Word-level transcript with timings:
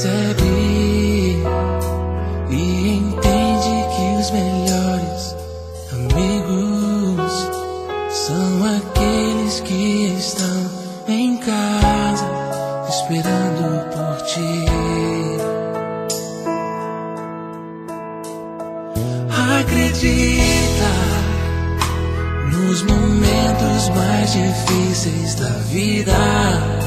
percebe 0.00 1.42
e 2.48 2.88
entende 2.96 3.84
que 3.94 4.16
os 4.18 4.30
melhores 4.30 5.36
amigos 5.92 7.50
são 8.08 8.76
aqueles 8.76 9.60
que 9.60 10.16
estão 10.18 10.70
em 11.06 11.36
casa 11.36 12.26
esperando 12.88 13.90
por 13.90 14.24
ti. 14.24 14.64
Acredita 19.60 20.92
nos 22.50 22.82
momentos 22.84 23.88
mais 23.90 24.32
difíceis 24.32 25.34
da 25.34 25.50
vida 25.68 26.79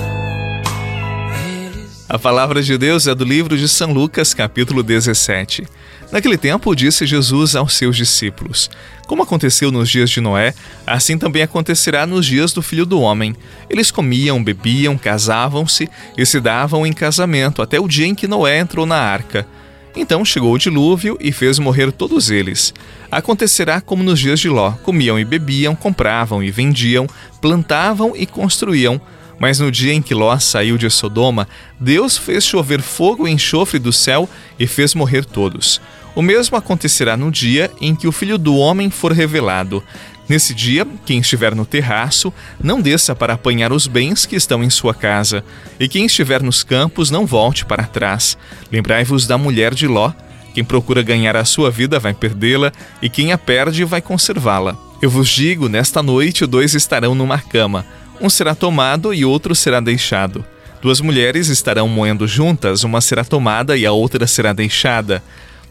a 2.14 2.20
palavra 2.20 2.62
de 2.62 2.78
Deus 2.78 3.08
é 3.08 3.16
do 3.16 3.26
livro 3.26 3.58
de 3.58 3.68
São 3.68 3.92
Lucas, 3.92 4.36
capítulo 4.36 4.84
17. 4.84 5.66
Naquele 6.12 6.38
tempo, 6.38 6.76
disse 6.76 7.08
Jesus 7.08 7.56
aos 7.56 7.74
seus 7.74 7.98
discípulos: 7.98 8.70
Como 9.08 9.24
aconteceu 9.24 9.72
nos 9.72 9.90
dias 9.90 10.12
de 10.12 10.22
Noé, 10.22 10.54
assim 10.86 11.18
também 11.18 11.42
acontecerá 11.42 12.06
nos 12.06 12.28
dias 12.28 12.54
do 12.54 12.62
filho 12.62 12.86
do 12.86 13.02
homem. 13.02 13.36
Eles 13.68 13.90
comiam, 13.90 14.44
bebiam, 14.44 14.96
casavam-se 14.96 15.90
e 16.16 16.24
se 16.24 16.40
davam 16.40 16.86
em 16.86 16.94
casamento 16.94 17.64
até 17.64 17.80
o 17.80 17.88
dia 17.88 18.06
em 18.06 18.14
que 18.14 18.28
Noé 18.28 18.60
entrou 18.60 18.86
na 18.86 18.98
arca. 18.98 19.48
Então 19.96 20.24
chegou 20.24 20.54
o 20.54 20.60
dilúvio 20.60 21.18
e 21.20 21.32
fez 21.32 21.58
morrer 21.58 21.92
todos 21.92 22.30
eles. 22.30 22.76
Acontecerá 23.10 23.82
como 23.82 24.04
nos 24.04 24.20
dias 24.20 24.40
de 24.40 24.50
Ló: 24.50 24.74
comiam 24.84 25.18
e 25.20 25.26
bebiam, 25.26 25.76
compravam 25.76 26.44
e 26.44 26.52
vendiam, 26.52 27.08
plantavam 27.42 28.14
e 28.16 28.28
construíam. 28.28 29.02
Mas 29.40 29.60
no 29.60 29.72
dia 29.72 29.94
em 29.94 30.02
que 30.02 30.14
Ló 30.14 30.38
saiu 30.40 30.78
de 30.78 30.90
Sodoma, 30.90 31.48
Deus 31.80 32.18
fez 32.18 32.44
chover 32.44 32.82
fogo 32.82 33.28
e 33.28 33.32
enxofre 33.32 33.80
do 33.80 33.92
céu 33.92 34.30
e 34.60 34.68
fez 34.68 34.94
morrer 34.94 35.26
todos. 35.26 35.82
O 36.16 36.22
mesmo 36.22 36.56
acontecerá 36.56 37.18
no 37.18 37.32
dia 37.32 37.72
em 37.82 37.96
que 37.96 38.08
o 38.08 38.12
Filho 38.12 38.38
do 38.38 38.56
Homem 38.56 38.90
for 38.90 39.12
revelado. 39.12 39.84
Nesse 40.30 40.54
dia, 40.54 40.88
quem 41.06 41.20
estiver 41.20 41.54
no 41.54 41.66
terraço, 41.66 42.32
não 42.62 42.80
desça 42.80 43.14
para 43.14 43.34
apanhar 43.34 43.74
os 43.74 43.88
bens 43.88 44.26
que 44.26 44.36
estão 44.36 44.64
em 44.64 44.70
sua 44.70 44.94
casa, 44.94 45.44
e 45.80 45.88
quem 45.88 46.06
estiver 46.06 46.42
nos 46.42 46.64
campos, 46.64 47.12
não 47.12 47.26
volte 47.26 47.66
para 47.66 47.84
trás. 47.84 48.38
Lembrai-vos 48.72 49.28
da 49.28 49.38
mulher 49.38 49.74
de 49.74 49.88
Ló. 49.88 50.14
Quem 50.54 50.64
procura 50.64 51.02
ganhar 51.02 51.36
a 51.36 51.44
sua 51.44 51.70
vida 51.70 52.00
vai 52.00 52.14
perdê-la, 52.14 52.72
e 53.02 53.10
quem 53.10 53.34
a 53.34 53.38
perde 53.38 53.84
vai 53.84 54.02
conservá-la. 54.02 54.78
Eu 55.02 55.10
vos 55.10 55.28
digo: 55.28 55.68
nesta 55.68 56.02
noite 56.02 56.46
dois 56.46 56.74
estarão 56.74 57.14
numa 57.16 57.40
cama 57.40 57.86
um 58.24 58.30
será 58.30 58.56
tomado 58.56 59.14
e 59.14 59.26
outro 59.26 59.54
será 59.54 59.82
deixado. 59.82 60.46
Duas 60.82 61.02
mulheres 61.02 61.50
estarão 61.50 61.90
moendo 61.90 62.26
juntas, 62.26 62.86
uma 62.86 63.02
será 63.02 63.26
tomada 63.26 63.76
e 63.76 63.86
a 63.86 63.92
outra 63.92 64.26
será 64.26 64.54
deixada. 64.54 65.22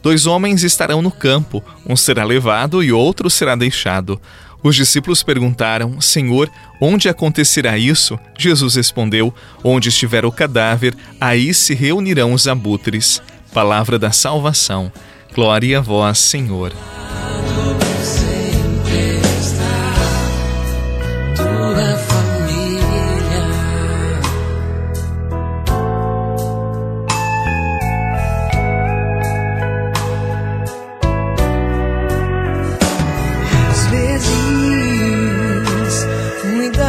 Dois 0.02 0.26
homens 0.26 0.62
estarão 0.62 1.00
no 1.00 1.10
campo, 1.10 1.64
um 1.88 1.96
será 1.96 2.24
levado 2.24 2.82
e 2.82 2.92
outro 2.92 3.30
será 3.30 3.56
deixado. 3.56 4.20
Os 4.62 4.76
discípulos 4.76 5.22
perguntaram: 5.22 5.98
Senhor, 5.98 6.50
onde 6.78 7.08
acontecerá 7.08 7.78
isso? 7.78 8.18
Jesus 8.38 8.74
respondeu: 8.74 9.34
Onde 9.64 9.88
estiver 9.88 10.26
o 10.26 10.32
cadáver, 10.32 10.94
aí 11.18 11.54
se 11.54 11.74
reunirão 11.74 12.34
os 12.34 12.46
abutres. 12.46 13.22
Palavra 13.54 13.98
da 13.98 14.12
salvação. 14.12 14.92
Glória 15.34 15.78
a 15.78 15.80
vós, 15.80 16.18
Senhor. 16.18 16.72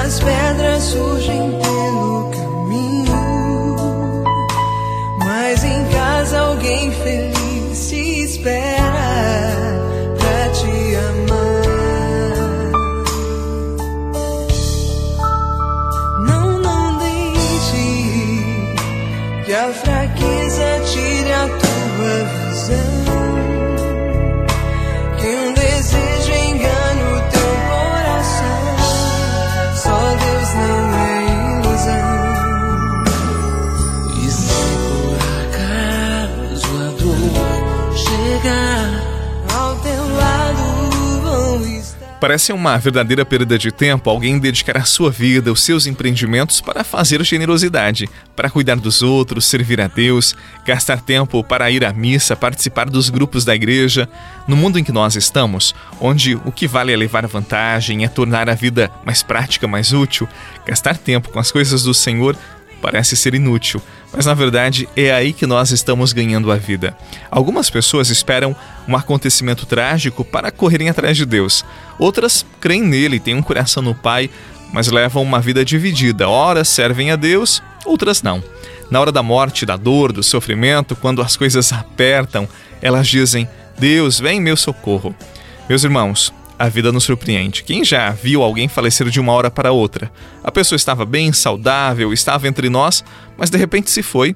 As 0.06 0.20
pedras 0.20 0.84
surgem 0.84 1.60
pelo 1.62 2.30
caminho, 2.30 3.16
mas 5.20 5.64
em 5.64 5.86
casa 5.86 6.40
alguém 6.42 6.92
feliz 6.92 7.88
te 7.90 8.24
espera 8.26 9.80
pra 10.20 10.50
te 10.50 10.96
amar. 10.96 11.64
Não, 16.28 16.60
não 16.60 16.98
deixe 16.98 17.86
que 19.46 19.54
a 19.54 19.70
Parece 42.24 42.54
uma 42.54 42.78
verdadeira 42.78 43.26
perda 43.26 43.58
de 43.58 43.70
tempo 43.70 44.10
alguém 44.10 44.40
dedicar 44.40 44.78
a 44.78 44.86
sua 44.86 45.12
vida, 45.12 45.52
os 45.52 45.62
seus 45.62 45.86
empreendimentos 45.86 46.62
para 46.62 46.82
fazer 46.82 47.22
generosidade, 47.22 48.10
para 48.34 48.50
cuidar 48.50 48.78
dos 48.78 49.02
outros, 49.02 49.44
servir 49.44 49.82
a 49.82 49.88
Deus, 49.88 50.34
gastar 50.66 51.02
tempo 51.02 51.44
para 51.44 51.70
ir 51.70 51.84
à 51.84 51.92
missa, 51.92 52.34
participar 52.34 52.90
dos 52.90 53.10
grupos 53.10 53.44
da 53.44 53.54
igreja. 53.54 54.08
No 54.48 54.56
mundo 54.56 54.80
em 54.80 54.86
que 54.86 54.92
nós 54.94 55.18
estamos, 55.18 55.76
onde 56.00 56.36
o 56.46 56.52
que 56.54 56.66
vale 56.66 56.94
é 56.94 56.96
levar 56.96 57.28
vantagem, 57.28 58.06
é 58.06 58.08
tornar 58.08 58.50
a 58.50 58.56
vida 58.56 58.90
mais 59.06 59.22
prática, 59.22 59.68
mais 59.68 59.92
útil, 59.92 60.26
gastar 60.66 60.98
tempo 60.98 61.30
com 61.30 61.40
as 61.40 61.52
coisas 61.52 61.84
do 61.84 61.94
Senhor 61.94 62.38
parece 62.82 63.16
ser 63.16 63.34
inútil, 63.34 63.82
mas 64.14 64.26
na 64.26 64.34
verdade 64.34 64.88
é 64.96 65.12
aí 65.12 65.34
que 65.34 65.48
nós 65.48 65.72
estamos 65.72 66.14
ganhando 66.14 66.52
a 66.52 66.56
vida. 66.56 66.96
Algumas 67.32 67.70
pessoas 67.70 68.10
esperam 68.10 68.56
um 68.88 68.96
acontecimento 68.96 69.66
trágico 69.66 70.24
para 70.24 70.52
correrem 70.52 70.90
atrás 70.90 71.18
de 71.18 71.26
Deus. 71.26 71.66
Outras 71.98 72.46
creem 72.62 72.84
nele, 72.84 73.20
têm 73.20 73.34
um 73.34 73.42
coração 73.42 73.82
no 73.82 73.96
Pai, 73.96 74.30
mas 74.72 74.88
levam 74.88 75.24
uma 75.24 75.42
vida 75.42 75.66
dividida. 75.66 76.30
Ora 76.30 76.64
servem 76.64 77.12
a 77.12 77.16
Deus, 77.16 77.62
outras 77.84 78.22
não. 78.22 78.44
Na 78.92 79.02
hora 79.02 79.12
da 79.12 79.24
morte, 79.24 79.66
da 79.66 79.76
dor, 79.76 80.12
do 80.12 80.22
sofrimento, 80.22 80.96
quando 80.96 81.22
as 81.22 81.36
coisas 81.36 81.74
apertam, 81.74 82.48
elas 82.82 83.08
dizem: 83.08 83.48
Deus, 83.80 84.20
vem 84.20 84.40
meu 84.40 84.56
socorro. 84.56 85.16
Meus 85.68 85.84
irmãos, 85.84 86.32
a 86.58 86.70
vida 86.70 86.92
nos 86.92 87.04
surpreende. 87.04 87.64
Quem 87.64 87.84
já 87.84 88.12
viu 88.12 88.42
alguém 88.42 88.68
falecer 88.68 89.10
de 89.10 89.20
uma 89.20 89.34
hora 89.34 89.50
para 89.50 89.72
outra? 89.72 90.12
A 90.44 90.52
pessoa 90.52 90.78
estava 90.78 91.06
bem, 91.06 91.34
saudável, 91.34 92.14
estava 92.14 92.48
entre 92.48 92.70
nós, 92.70 93.04
mas 93.38 93.50
de 93.50 93.58
repente 93.58 93.90
se 93.90 94.04
foi. 94.04 94.36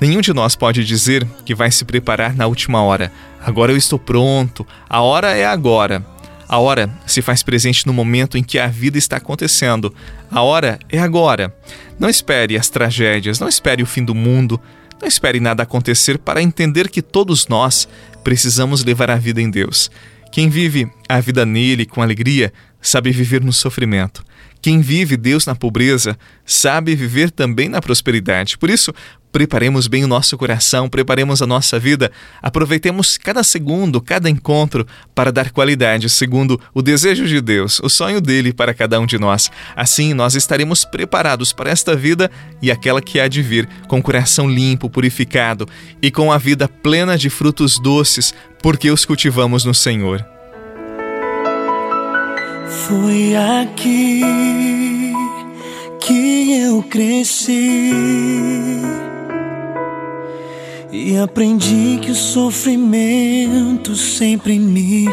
Nenhum 0.00 0.20
de 0.20 0.32
nós 0.32 0.56
pode 0.56 0.84
dizer 0.84 1.26
que 1.44 1.54
vai 1.54 1.70
se 1.70 1.84
preparar 1.84 2.34
na 2.34 2.46
última 2.46 2.82
hora. 2.82 3.12
Agora 3.40 3.72
eu 3.72 3.76
estou 3.76 3.98
pronto, 3.98 4.66
a 4.88 5.00
hora 5.00 5.36
é 5.36 5.44
agora. 5.44 6.04
A 6.48 6.58
hora 6.58 6.90
se 7.06 7.22
faz 7.22 7.42
presente 7.42 7.86
no 7.86 7.92
momento 7.92 8.36
em 8.36 8.42
que 8.42 8.58
a 8.58 8.66
vida 8.66 8.98
está 8.98 9.16
acontecendo. 9.16 9.94
A 10.30 10.42
hora 10.42 10.78
é 10.90 10.98
agora. 10.98 11.54
Não 11.98 12.08
espere 12.08 12.56
as 12.56 12.68
tragédias, 12.68 13.40
não 13.40 13.48
espere 13.48 13.82
o 13.82 13.86
fim 13.86 14.04
do 14.04 14.14
mundo, 14.14 14.60
não 15.00 15.08
espere 15.08 15.40
nada 15.40 15.62
acontecer 15.62 16.18
para 16.18 16.42
entender 16.42 16.90
que 16.90 17.00
todos 17.00 17.48
nós 17.48 17.88
precisamos 18.22 18.84
levar 18.84 19.10
a 19.10 19.16
vida 19.16 19.40
em 19.40 19.50
Deus. 19.50 19.90
Quem 20.34 20.48
vive 20.48 20.90
a 21.08 21.20
vida 21.20 21.46
nele 21.46 21.86
com 21.86 22.02
alegria 22.02 22.52
sabe 22.82 23.12
viver 23.12 23.40
no 23.40 23.52
sofrimento. 23.52 24.24
Quem 24.60 24.80
vive 24.80 25.16
Deus 25.16 25.46
na 25.46 25.54
pobreza 25.54 26.18
sabe 26.44 26.96
viver 26.96 27.30
também 27.30 27.68
na 27.68 27.80
prosperidade. 27.80 28.58
Por 28.58 28.68
isso, 28.68 28.92
preparemos 29.34 29.88
bem 29.88 30.04
o 30.04 30.06
nosso 30.06 30.38
coração, 30.38 30.88
preparemos 30.88 31.42
a 31.42 31.46
nossa 31.46 31.76
vida, 31.76 32.12
aproveitemos 32.40 33.18
cada 33.18 33.42
segundo, 33.42 34.00
cada 34.00 34.30
encontro 34.30 34.86
para 35.12 35.32
dar 35.32 35.50
qualidade 35.50 36.08
segundo 36.08 36.60
o 36.72 36.80
desejo 36.80 37.26
de 37.26 37.40
Deus, 37.40 37.80
o 37.80 37.88
sonho 37.88 38.20
dele 38.20 38.52
para 38.52 38.72
cada 38.72 39.00
um 39.00 39.04
de 39.04 39.18
nós. 39.18 39.50
Assim, 39.74 40.14
nós 40.14 40.36
estaremos 40.36 40.84
preparados 40.84 41.52
para 41.52 41.68
esta 41.68 41.96
vida 41.96 42.30
e 42.62 42.70
aquela 42.70 43.02
que 43.02 43.18
há 43.18 43.26
de 43.26 43.42
vir, 43.42 43.68
com 43.88 43.98
o 43.98 44.02
coração 44.02 44.48
limpo, 44.48 44.88
purificado 44.88 45.68
e 46.00 46.12
com 46.12 46.30
a 46.30 46.38
vida 46.38 46.68
plena 46.68 47.18
de 47.18 47.28
frutos 47.28 47.76
doces, 47.80 48.32
porque 48.62 48.88
os 48.88 49.04
cultivamos 49.04 49.64
no 49.64 49.74
Senhor. 49.74 50.24
Foi 52.86 53.34
aqui 53.34 54.22
que 55.98 56.60
eu 56.60 56.84
cresci 56.84 57.90
e 60.94 61.18
aprendi 61.18 61.98
que 62.00 62.12
o 62.12 62.14
sofrimento 62.14 63.96
sempre 63.96 64.60
me 64.60 65.06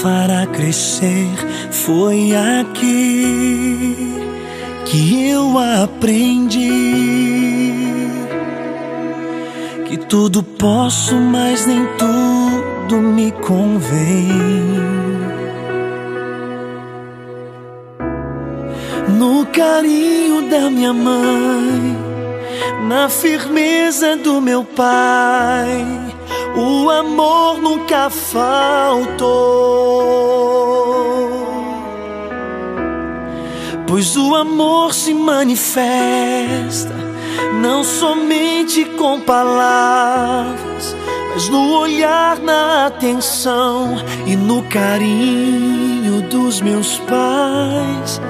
fará 0.00 0.46
crescer. 0.46 1.26
Foi 1.72 2.30
aqui 2.60 3.96
que 4.84 5.28
eu 5.28 5.58
aprendi 5.58 6.70
que 9.86 9.96
tudo 9.96 10.40
posso, 10.40 11.16
mas 11.16 11.66
nem 11.66 11.84
tudo 11.98 13.00
me 13.00 13.32
convém. 13.32 14.28
No 19.18 19.44
carinho 19.46 20.48
da 20.48 20.70
minha 20.70 20.92
mãe, 20.92 22.07
na 22.86 23.08
firmeza 23.08 24.16
do 24.16 24.40
meu 24.40 24.64
pai, 24.64 25.86
o 26.56 26.90
amor 26.90 27.58
nunca 27.58 28.10
faltou. 28.10 29.18
Pois 33.86 34.16
o 34.16 34.34
amor 34.34 34.92
se 34.92 35.14
manifesta 35.14 37.08
não 37.60 37.82
somente 37.82 38.84
com 38.84 39.20
palavras, 39.20 40.94
mas 41.32 41.48
no 41.48 41.78
olhar, 41.78 42.38
na 42.38 42.86
atenção 42.86 43.96
e 44.26 44.36
no 44.36 44.62
carinho 44.64 46.22
dos 46.22 46.60
meus 46.60 46.98
pais. 47.00 48.20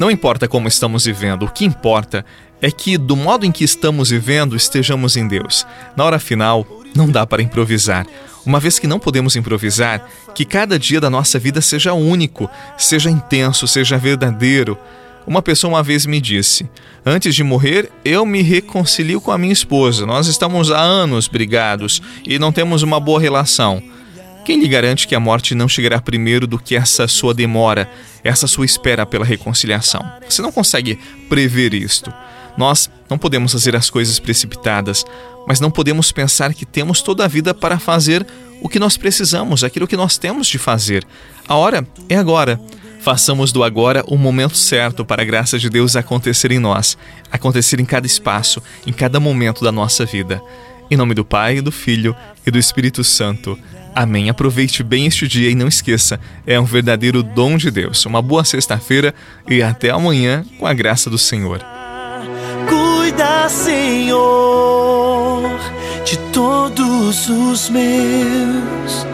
Não 0.00 0.10
importa 0.10 0.48
como 0.48 0.66
estamos 0.66 1.04
vivendo, 1.04 1.42
o 1.42 1.50
que 1.50 1.62
importa 1.62 2.24
é 2.62 2.70
que, 2.70 2.96
do 2.96 3.14
modo 3.14 3.44
em 3.44 3.52
que 3.52 3.62
estamos 3.62 4.08
vivendo, 4.08 4.56
estejamos 4.56 5.14
em 5.14 5.28
Deus. 5.28 5.66
Na 5.94 6.04
hora 6.04 6.18
final, 6.18 6.66
não 6.96 7.10
dá 7.10 7.26
para 7.26 7.42
improvisar. 7.42 8.06
Uma 8.46 8.58
vez 8.58 8.78
que 8.78 8.86
não 8.86 8.98
podemos 8.98 9.36
improvisar, 9.36 10.02
que 10.34 10.46
cada 10.46 10.78
dia 10.78 11.02
da 11.02 11.10
nossa 11.10 11.38
vida 11.38 11.60
seja 11.60 11.92
único, 11.92 12.48
seja 12.78 13.10
intenso, 13.10 13.68
seja 13.68 13.98
verdadeiro. 13.98 14.78
Uma 15.26 15.42
pessoa 15.42 15.74
uma 15.74 15.82
vez 15.82 16.06
me 16.06 16.18
disse: 16.18 16.66
Antes 17.04 17.34
de 17.34 17.44
morrer, 17.44 17.90
eu 18.02 18.24
me 18.24 18.40
reconcilio 18.40 19.20
com 19.20 19.32
a 19.32 19.36
minha 19.36 19.52
esposa. 19.52 20.06
Nós 20.06 20.26
estamos 20.28 20.70
há 20.70 20.80
anos 20.80 21.28
brigados 21.28 22.00
e 22.24 22.38
não 22.38 22.52
temos 22.52 22.82
uma 22.82 22.98
boa 22.98 23.20
relação. 23.20 23.82
Quem 24.44 24.58
lhe 24.60 24.68
garante 24.68 25.06
que 25.06 25.14
a 25.14 25.20
morte 25.20 25.54
não 25.54 25.68
chegará 25.68 26.00
primeiro 26.00 26.46
do 26.46 26.58
que 26.58 26.74
essa 26.74 27.06
sua 27.06 27.34
demora, 27.34 27.90
essa 28.24 28.46
sua 28.46 28.64
espera 28.64 29.04
pela 29.04 29.24
reconciliação? 29.24 30.00
Você 30.28 30.42
não 30.42 30.50
consegue 30.50 30.98
prever 31.28 31.74
isto. 31.74 32.12
Nós 32.56 32.90
não 33.08 33.18
podemos 33.18 33.52
fazer 33.52 33.76
as 33.76 33.90
coisas 33.90 34.18
precipitadas, 34.18 35.04
mas 35.46 35.60
não 35.60 35.70
podemos 35.70 36.10
pensar 36.10 36.52
que 36.54 36.66
temos 36.66 37.02
toda 37.02 37.24
a 37.24 37.28
vida 37.28 37.54
para 37.54 37.78
fazer 37.78 38.26
o 38.60 38.68
que 38.68 38.78
nós 38.78 38.96
precisamos, 38.96 39.64
aquilo 39.64 39.86
que 39.86 39.96
nós 39.96 40.18
temos 40.18 40.46
de 40.46 40.58
fazer. 40.58 41.06
A 41.48 41.56
hora 41.56 41.86
é 42.08 42.16
agora. 42.16 42.60
Façamos 43.00 43.50
do 43.50 43.64
agora 43.64 44.04
o 44.06 44.18
momento 44.18 44.56
certo 44.56 45.06
para 45.06 45.22
a 45.22 45.24
graça 45.24 45.58
de 45.58 45.70
Deus 45.70 45.96
acontecer 45.96 46.52
em 46.52 46.58
nós, 46.58 46.98
acontecer 47.30 47.80
em 47.80 47.84
cada 47.84 48.06
espaço, 48.06 48.62
em 48.86 48.92
cada 48.92 49.18
momento 49.18 49.64
da 49.64 49.72
nossa 49.72 50.04
vida. 50.04 50.42
Em 50.90 50.96
nome 50.96 51.14
do 51.14 51.24
Pai, 51.24 51.62
do 51.62 51.72
Filho 51.72 52.14
e 52.46 52.50
do 52.50 52.58
Espírito 52.58 53.02
Santo. 53.02 53.58
Amém. 53.94 54.30
Aproveite 54.30 54.82
bem 54.82 55.06
este 55.06 55.26
dia 55.26 55.50
e 55.50 55.54
não 55.54 55.68
esqueça, 55.68 56.20
é 56.46 56.58
um 56.58 56.64
verdadeiro 56.64 57.22
dom 57.22 57.56
de 57.56 57.70
Deus. 57.70 58.04
Uma 58.06 58.22
boa 58.22 58.44
sexta-feira 58.44 59.14
e 59.48 59.62
até 59.62 59.90
amanhã 59.90 60.44
com 60.58 60.66
a 60.66 60.72
graça 60.72 61.10
do 61.10 61.18
Senhor 61.18 61.60
cuida, 63.20 63.48
Senhor, 63.48 64.70
de 66.04 66.16
todos 66.32 67.28
os 67.28 67.68
meus. 67.68 69.06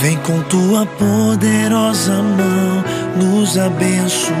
Vem 0.00 0.16
com 0.18 0.42
tua 0.42 0.86
poderosa 0.86 2.22
mão 2.22 2.84
nos 3.16 3.58
abençoar. 3.58 4.40